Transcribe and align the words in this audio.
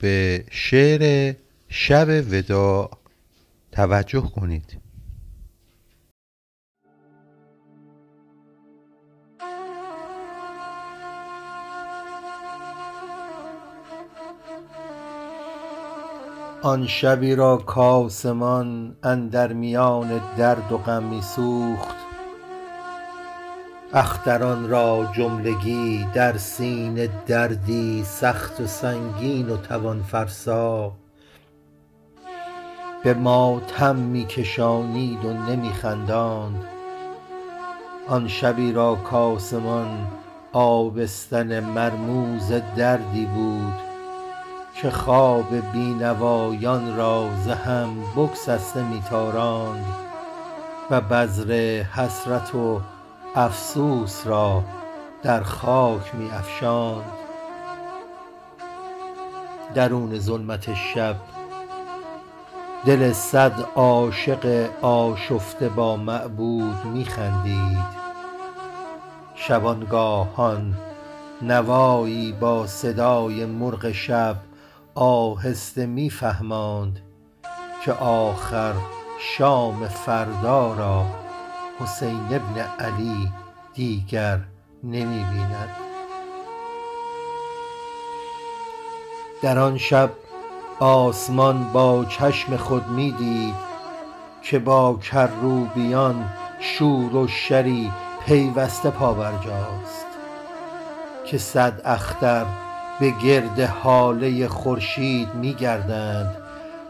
به 0.00 0.44
شعر 0.50 1.34
شب 1.68 2.08
ودا 2.30 2.90
توجه 3.72 4.20
کنید. 4.20 4.80
آن 16.62 16.86
شبی 16.86 17.34
را 17.34 17.56
کآسمان 17.56 18.96
اندر 19.02 19.52
میان 19.52 20.20
درد 20.36 20.72
و 20.72 20.78
غم 20.78 21.02
می 21.02 21.22
سوخت 21.22 22.09
اختران 23.94 24.68
را 24.68 25.08
جملگی 25.12 26.06
در 26.14 26.36
سینه 26.36 27.08
دردی 27.26 28.04
سخت 28.04 28.60
و 28.60 28.66
سنگین 28.66 29.50
و 29.50 29.56
توان 29.56 30.02
فرسا. 30.02 30.92
به 33.04 33.14
ماتم 33.14 33.96
می 33.96 34.24
کشانید 34.24 35.24
و 35.24 35.32
نمی 35.32 35.70
خنداند. 35.70 36.64
آن 38.08 38.28
شبی 38.28 38.72
را 38.72 38.94
کآسمان 38.94 40.06
آبستن 40.52 41.60
مرموز 41.60 42.52
دردی 42.76 43.26
بود 43.26 43.74
که 44.74 44.90
خواب 44.90 45.72
بینوایان 45.72 46.96
را 46.96 47.28
ز 47.44 47.48
هم 47.48 47.88
بگسسته 48.16 48.84
و 50.90 51.00
بذر 51.00 51.82
حسرت 51.82 52.54
و 52.54 52.80
افسوس 53.34 54.26
را 54.26 54.62
در 55.22 55.42
خاک 55.42 56.14
می 56.14 56.30
افشاند. 56.30 57.04
درون 59.74 60.18
ظلمت 60.18 60.74
شب 60.74 61.16
دل 62.86 63.12
صد 63.12 63.52
عاشق 63.74 64.68
آشفته 64.82 65.68
با 65.68 65.96
معبود 65.96 66.84
می 66.84 67.04
خندید. 67.04 68.00
شبانگاهان 69.34 70.74
نوایی 71.42 72.32
با 72.32 72.66
صدای 72.66 73.46
مرغ 73.46 73.92
شب 73.92 74.36
آهسته 74.94 75.86
می 75.86 76.10
فهماند 76.10 77.00
که 77.84 77.92
آخر 77.92 78.74
شام 79.20 79.88
فردا 79.88 80.74
را 80.74 81.06
حسین 81.80 82.28
بن 82.28 82.84
علی 82.84 83.32
دیگر 83.74 84.38
نمی 84.84 85.24
بیند 85.24 85.68
در 89.42 89.58
آن 89.58 89.78
شب 89.78 90.10
آسمان 90.80 91.72
با 91.72 92.04
چشم 92.04 92.56
خود 92.56 92.88
می 92.88 93.12
دید 93.12 93.54
که 94.42 94.58
با 94.58 94.98
کروبیان 95.02 96.24
شور 96.60 97.16
و 97.16 97.28
شری 97.28 97.92
پیوسته 98.26 98.90
پابرجاست 98.90 100.06
که 101.26 101.38
صد 101.38 101.80
اختر 101.84 102.46
به 103.00 103.10
گرد 103.10 103.60
هاله 103.60 104.48
خورشید 104.48 105.34
می 105.34 105.54
گردند 105.54 106.36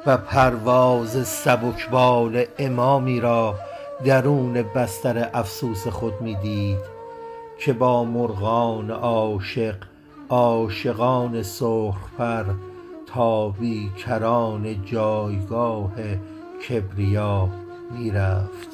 و 0.07 0.17
پرواز 0.17 1.29
سبکبال 1.29 2.45
امامی 2.59 3.21
را 3.21 3.55
درون 4.05 4.53
بستر 4.63 5.31
افسوس 5.35 5.89
خود 5.89 6.21
می 6.21 6.35
دید 6.35 6.79
که 7.59 7.73
با 7.73 8.05
مرغان 8.05 8.91
عاشق 8.91 9.75
عاشقان 10.29 11.43
سرخ 11.43 12.11
پر 12.19 12.45
تا 13.07 13.49
بی 13.49 13.91
کران 13.99 14.85
جایگاه 14.85 15.93
کبریا 16.69 17.49
می 17.91 18.11
رفت 18.11 18.71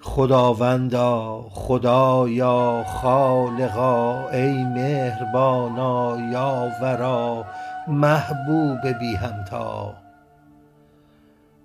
خداوندا 0.00 1.46
خدایا 1.50 2.84
خالقا 3.02 4.28
ای 4.28 4.64
مهربانا 4.64 6.18
یاورا 6.32 7.44
محبوب 7.88 8.88
بی 8.98 9.14
همتا. 9.14 9.94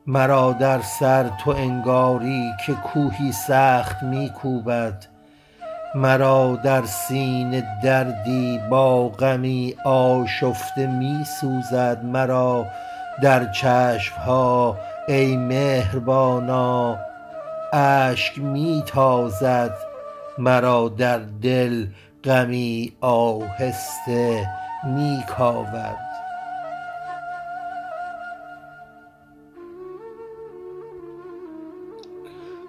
مرا 0.07 0.53
در 0.53 0.81
سر 0.81 1.29
تو 1.43 1.51
انگاری 1.51 2.51
که 2.65 2.73
کوهی 2.73 3.31
سخت 3.31 4.03
می 4.03 4.29
کوبد. 4.29 5.05
مرا 5.95 6.55
در 6.63 6.85
سینه 6.85 7.79
دردی 7.83 8.59
با 8.69 9.09
غمی 9.09 9.75
آشفته 9.85 10.87
می 10.87 11.25
سوزد. 11.41 12.03
مرا 12.03 12.65
در 13.21 13.51
چشم 13.51 14.15
ها 14.15 14.77
ای 15.07 15.37
مهربانا 15.37 16.97
اشک 17.73 18.39
می 18.39 18.83
تازد. 18.85 19.73
مرا 20.37 20.89
در 20.89 21.19
دل 21.41 21.87
غمی 22.23 22.93
آهسته 23.01 24.47
کاود 25.27 25.97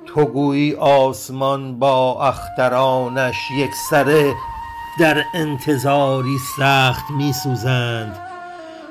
تو 0.07 0.25
گویی 0.25 0.75
آسمان 0.75 1.79
با 1.79 2.29
اخترانش 2.29 3.51
یکسره 3.51 4.35
در 5.01 5.25
انتظاری 5.35 6.39
سخت 6.59 7.11
می 7.11 7.33
سوزند 7.33 8.19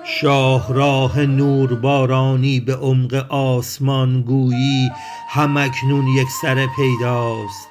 شاهراه 0.04 1.20
نوربارانی 1.20 2.60
به 2.60 2.76
عمق 2.76 3.26
آسمان 3.30 4.22
گویی 4.22 4.92
هم 5.30 5.58
اکنون 5.58 6.08
یکسره 6.08 6.68
پیداست. 6.76 7.70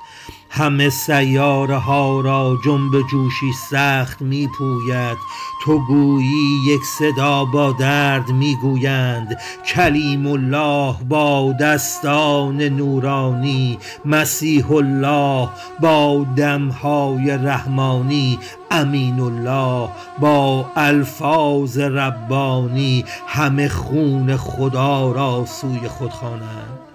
همه 0.50 0.90
سیاره 0.90 1.76
ها 1.76 2.20
را 2.20 2.56
جنب 2.64 3.02
جوشی 3.10 3.52
سخت 3.70 4.22
می 4.22 4.48
پوید 4.58 5.16
تو 5.62 5.78
گویی 5.78 6.60
یک 6.66 6.80
صدا 6.98 7.44
با 7.44 7.72
درد 7.72 8.30
می 8.30 8.56
گویند 8.62 9.40
کلیم 9.66 10.26
الله 10.26 10.96
با 11.08 11.54
دستان 11.60 12.62
نورانی 12.62 13.78
مسیح 14.04 14.72
الله 14.72 15.48
با 15.80 16.26
دمهای 16.36 17.30
رحمانی 17.30 18.38
امین 18.70 19.20
الله 19.20 19.88
با 20.18 20.66
الفاظ 20.76 21.78
ربانی. 21.78 23.04
همه 23.26 23.68
خون 23.68 24.36
خدا 24.36 25.12
را 25.12 25.44
سوی 25.46 25.88
خود 25.88 26.10
خوانند. 26.10 26.85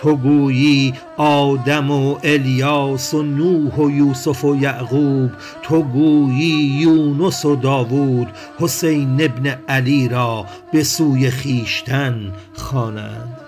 تو 0.00 0.16
گویی 0.16 0.94
آدم 1.16 1.90
و 1.90 2.18
الیاس 2.24 3.14
و 3.14 3.22
نوح 3.22 3.74
و 3.74 3.90
یوسف 3.90 4.44
و 4.44 4.56
یعقوب 4.56 5.30
تو 5.62 5.82
گویی 5.82 6.78
یونس 6.80 7.44
و 7.44 7.56
داوود 7.56 8.28
حسین 8.58 9.16
بن 9.16 9.46
علی 9.68 10.08
را 10.08 10.46
به 10.72 10.84
سوی 10.84 11.30
خویشتن 11.30 12.32
خوانند. 12.54 13.40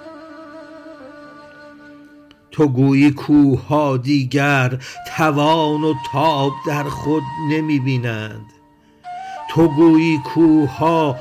تو 2.50 2.68
گویی 2.68 3.10
کوه 3.10 3.66
ها 3.66 3.96
دیگر 3.96 4.78
توان 5.16 5.84
و 5.84 5.94
تاب 6.12 6.52
در 6.66 6.82
خود 6.82 7.22
نمی 7.50 7.78
بینند 7.78 8.46
تو 9.50 9.68
گویی 9.68 10.18
کوه 10.18 10.70
ها 10.70 11.16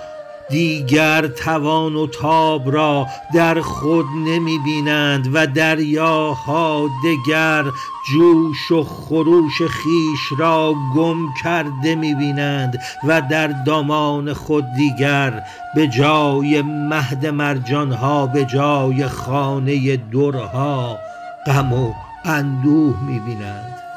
دیگر 0.51 1.27
توان 1.27 1.95
و 1.95 2.07
تاب 2.07 2.71
را 2.71 3.07
در 3.33 3.61
خود 3.61 4.05
نمی 4.25 4.59
بینند 4.59 5.29
و 5.33 5.47
دریاها 5.47 6.89
دگر 7.03 7.65
جوش 8.11 8.71
و 8.71 8.83
خروش 8.83 9.61
خویش 9.61 10.39
را 10.39 10.75
گم 10.95 11.33
کرده 11.43 11.95
می 11.95 12.15
بینند 12.15 12.79
و 13.03 13.21
در 13.21 13.47
دامان 13.47 14.33
خود 14.33 14.65
دیگر 14.73 15.43
به 15.75 15.87
جای 15.87 16.61
مهد 16.61 17.25
مرجان 17.25 17.91
ها 17.91 18.27
به 18.27 18.45
جای 18.45 19.07
خانه 19.07 19.97
درها 19.97 20.97
غم 21.45 21.73
و 21.73 21.93
اندوه 22.25 23.03
می 23.07 23.19
بینند. 23.19 23.90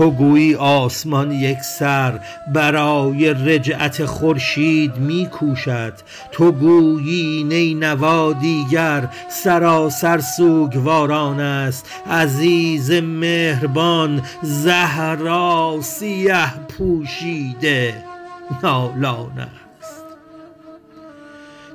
تو 0.00 0.10
گویی 0.10 0.54
آسمان 0.54 1.32
یک 1.32 1.58
سر 1.58 2.20
برای 2.54 3.34
رجعت 3.34 4.04
خورشید 4.04 4.96
می 4.96 5.26
کوشد 5.26 5.92
تو 6.32 6.52
گویی 6.52 7.44
نینوا 7.44 8.32
دیگر 8.32 9.08
سراسر 9.28 10.18
سوگواران 10.18 11.40
است. 11.40 11.86
عزیز 12.10 12.90
مهربان 12.92 14.22
زهرا 14.42 15.76
سیه 15.80 16.54
پوشیده. 16.68 17.94
نالان 18.62 19.48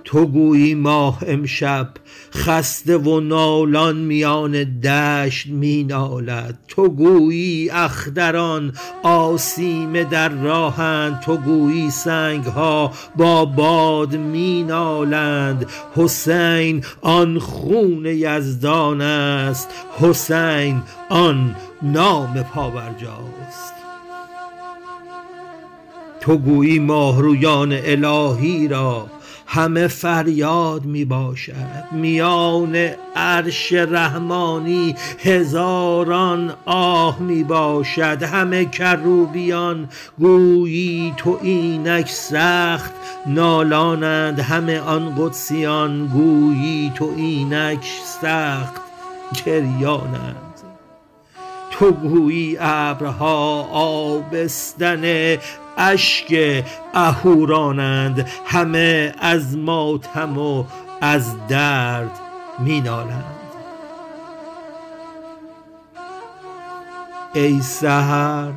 تو 0.05 0.25
گویی 0.25 0.75
ماه 0.75 1.19
امشب 1.27 1.89
خسته 2.33 2.97
و 2.97 3.19
نالان 3.19 3.97
میان 3.97 4.79
دشت 4.79 5.47
می 5.47 5.83
نالد 5.83 6.59
تو 6.67 6.89
گویی 6.89 7.69
اختران 7.69 8.73
آسیمه 9.03 10.03
در 10.03 10.29
راهند 10.29 11.19
تو 11.19 11.37
گویی 11.37 11.89
سنگ 11.89 12.45
ها 12.45 12.91
با 13.15 13.45
باد 13.45 14.15
می 14.15 14.63
نالند 14.63 15.65
حسین 15.95 16.83
آن 17.01 17.39
خون 17.39 18.05
یزدان 18.05 19.01
است 19.01 19.69
حسین 19.99 20.81
آن 21.09 21.55
نام 21.81 22.43
پابرجاست. 22.43 23.84
تو 26.25 26.37
گویی 26.37 26.79
ماهرویان 26.79 27.71
الهی 27.71 28.67
را 28.67 29.07
همه 29.47 29.87
فریاد 29.87 30.85
می 30.85 31.05
باشد. 31.05 31.85
میان 31.91 32.75
عرش 33.15 33.73
رحمانی 33.73 34.95
هزاران 35.19 36.53
آه 36.65 37.19
می 37.19 37.43
باشد. 37.43 38.23
همه 38.23 38.65
کروبیان 38.65 39.89
گویی 40.19 41.13
تو 41.17 41.39
اینک 41.41 42.09
سخت 42.09 42.93
نالانند. 43.27 44.39
همه 44.39 44.79
آن 44.79 45.15
قدسیان 45.17 46.07
گویی 46.07 46.91
تو 46.95 47.13
اینک 47.17 47.85
سخت 48.21 48.81
گریانند. 49.45 50.35
تو 51.71 51.91
گویی 51.91 52.57
ابرها 52.59 53.61
آبستن 53.71 55.37
اشک 55.77 56.63
اهورانند 56.93 58.27
همه 58.45 59.13
از 59.19 59.57
ماتم 59.57 60.37
و 60.37 60.63
از 61.01 61.47
درد 61.47 62.19
مینالند. 62.59 63.35
ای 67.33 67.61
سحر 67.61 68.51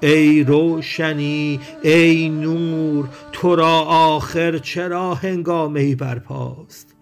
ای 0.00 0.44
روشنی 0.44 1.60
ای 1.82 2.28
نور 2.28 3.08
تو 3.32 3.56
را 3.56 3.80
آخر 3.80 4.58
چرا 4.58 5.14
هنگامه 5.14 5.80
ای 5.80 5.94
برپاست؟ 5.94 6.94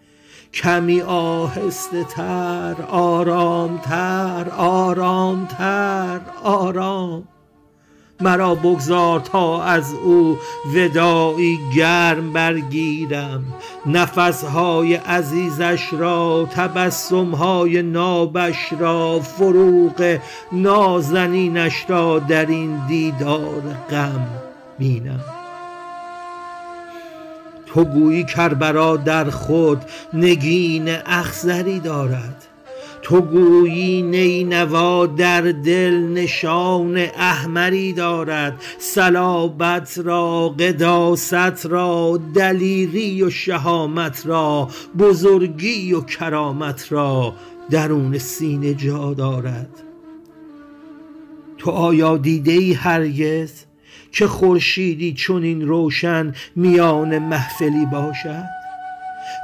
کمی 0.54 1.00
آهسته 1.00 2.04
تر 2.04 2.75
آرام 2.90 3.78
تر 3.78 4.49
آرام 4.56 5.46
تر 5.46 6.20
آرام. 6.43 7.28
مرا 8.20 8.54
بگذار 8.54 9.20
تا 9.20 9.62
از 9.62 9.94
او 10.04 10.38
وداعی 10.74 11.58
گرم 11.76 12.32
برگیرم. 12.32 13.44
نفسهای 13.86 14.94
عزیزش 14.94 15.88
را 15.92 16.48
تبسمهای 16.54 17.82
نابش 17.82 18.72
را 18.78 19.20
فروغ 19.20 20.18
نازنینش 20.52 21.84
را 21.88 22.18
در 22.18 22.46
این 22.46 22.86
دیدار 22.86 23.62
غم 23.90 24.26
بینم. 24.78 25.24
تو 27.66 27.84
گویی 27.84 28.24
کربلا 28.24 28.96
در 28.96 29.30
خود 29.30 29.84
نگین 30.12 30.88
اخزری 31.06 31.80
دارد. 31.80 32.44
تو 33.08 33.20
گویی 33.20 34.02
نینوا 34.02 35.06
در 35.06 35.40
دل 35.40 35.94
نشان 35.94 36.96
احمری 36.96 37.93
دارد. 37.93 38.62
صلابت 38.78 39.99
را 40.05 40.49
قداست 40.49 41.66
را 41.66 42.20
دلیری 42.34 43.22
و 43.22 43.31
شهامت 43.31 44.26
را 44.26 44.69
بزرگی 44.99 45.93
و 45.93 46.00
کرامت 46.00 46.93
را 46.93 47.34
درون 47.70 48.19
سینه 48.19 48.75
جا 48.75 49.14
دارد. 49.14 49.70
تو 51.58 51.70
آیا 51.70 52.16
دیده 52.16 52.52
ای 52.52 52.72
هرگز 52.72 53.52
که 54.12 54.26
خورشیدی 54.26 55.14
چنین 55.14 55.69
روشن 55.69 56.34
میان 56.56 57.19
محفلی 57.19 57.87
باشد؟ 57.87 58.57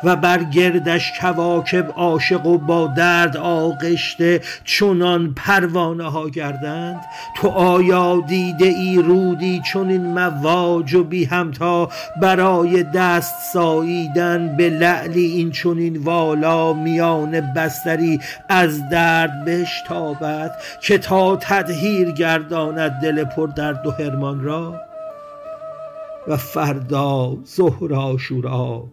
و 0.04 0.16
بر 0.16 0.42
گردش 0.42 1.12
کواکب 1.20 1.92
عاشق 1.96 2.46
و 2.46 2.58
با 2.58 2.86
درد 2.86 3.36
آغشته 3.36 4.40
چنان 4.64 5.34
پروانه 5.36 6.10
ها 6.10 6.28
گردند 6.28 7.00
تو 7.36 7.48
آیا 7.48 8.20
دیده 8.20 8.66
ای 8.66 9.02
رودی 9.02 9.62
چون 9.64 9.90
این 9.90 10.06
مواج 10.06 10.94
و 10.94 11.04
بی 11.04 11.24
همتا 11.24 11.88
برای 12.20 12.82
دست 12.82 13.34
ساییدن 13.52 14.56
به 14.56 14.70
لعلی 14.70 15.26
این 15.26 15.50
چنین 15.50 15.96
والا 15.96 16.72
میان 16.72 17.40
بستری 17.40 18.20
از 18.48 18.88
درد 18.88 19.44
بشتابد 19.44 20.56
که 20.80 20.98
تا 20.98 21.36
تدهیر 21.36 22.10
گرداند 22.10 22.92
دل 23.02 23.24
پر 23.24 23.46
درد 23.46 23.86
و 23.86 23.90
هرمان 23.90 24.44
را؟ 24.44 24.80
و 26.28 26.36
فردا 26.36 27.36
ظهر 27.56 27.94
آشورا 27.94 28.84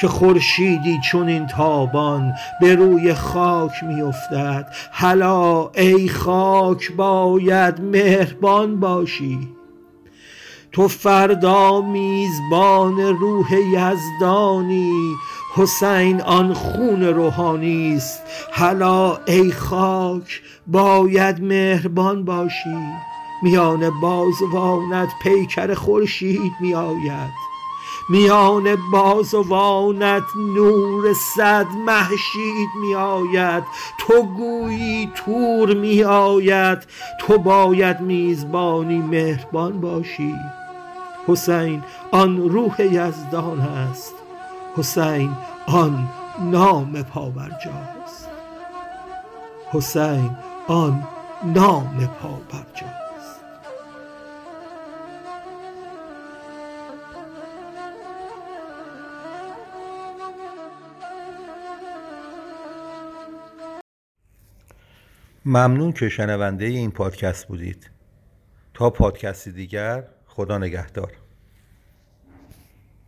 که 0.00 0.08
خورشیدی 0.08 1.00
چون 1.10 1.28
این 1.28 1.46
تابان 1.46 2.34
به 2.60 2.74
روی 2.74 3.14
خاک 3.14 3.84
میافتد. 3.84 4.66
هلا 4.92 5.68
ای 5.68 6.08
خاک 6.08 6.92
باید 6.92 7.80
مهربان 7.80 8.80
باشی. 8.80 9.48
تو 10.72 10.88
فردا 10.88 11.80
میزبان 11.80 13.00
روح 13.00 13.54
یزدانی 13.54 15.14
حسین 15.54 16.20
آن 16.20 16.54
خون 16.54 17.02
روحانی 17.02 17.94
است. 17.96 18.22
هلا 18.52 19.18
ای 19.26 19.52
خاک 19.52 20.42
باید 20.66 21.42
مهربان 21.42 22.24
باشی. 22.24 22.78
میان 23.42 24.00
بازوانت 24.00 25.08
پیکر 25.22 25.74
خورشید 25.74 26.52
میآید. 26.60 27.48
میان 28.08 28.76
بازوانت 28.92 30.22
نور 30.36 31.12
صد 31.12 31.66
محشید 31.86 32.68
می 32.80 32.94
آید 32.94 33.64
تو 33.98 34.22
گویی 34.22 35.12
تور 35.14 35.74
می 35.74 36.04
آید 36.04 36.78
تو 37.20 37.38
باید 37.38 38.00
میزبانی 38.00 38.98
مهربان 38.98 39.80
باشی. 39.80 40.34
حسین 41.26 41.82
آن 42.10 42.48
روح 42.48 42.80
یزدان 42.80 43.60
است. 43.60 44.14
حسین 44.78 45.30
آن 45.66 46.08
نام 46.40 47.02
پاورجاست 47.02 48.28
حسین 49.72 50.30
آن 50.68 51.02
نام 51.44 52.08
پاورجاست 52.22 53.07
ممنون 65.50 65.92
که 65.92 66.08
شنونده 66.08 66.64
این 66.64 66.90
پادکست 66.90 67.48
بودید. 67.48 67.90
تا 68.74 68.90
پادکستی 68.90 69.52
دیگر 69.52 70.04
خدا 70.26 70.58
نگهدار. 70.58 71.12